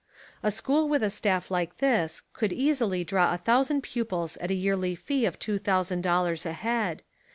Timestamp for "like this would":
1.51-2.51